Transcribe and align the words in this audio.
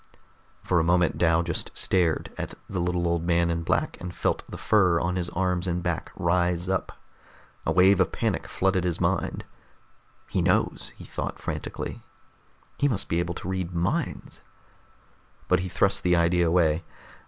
For 0.63 0.79
a 0.79 0.83
moment 0.83 1.19
Dal 1.19 1.43
just 1.43 1.69
stared 1.77 2.31
at 2.35 2.55
the 2.67 2.79
little 2.79 3.07
old 3.07 3.23
man 3.23 3.51
in 3.51 3.61
black, 3.61 4.01
and 4.01 4.15
felt 4.15 4.43
the 4.49 4.57
fur 4.57 4.99
on 4.99 5.15
his 5.15 5.29
arms 5.29 5.67
and 5.67 5.83
back 5.83 6.11
rise 6.15 6.67
up. 6.67 6.93
A 7.67 7.71
wave 7.71 7.99
of 8.01 8.11
panic 8.11 8.47
flooded 8.47 8.83
his 8.83 8.99
mind. 8.99 9.45
He 10.27 10.41
knows! 10.41 10.91
he 10.97 11.05
thought 11.05 11.37
frantically. 11.37 12.01
He 12.79 12.87
must 12.87 13.09
be 13.09 13.19
able 13.19 13.35
to 13.35 13.47
read 13.47 13.75
minds! 13.75 14.41
But 15.47 15.59
he 15.59 15.69
thrust 15.69 16.01
the 16.01 16.15
idea 16.15 16.47
away. 16.47 16.83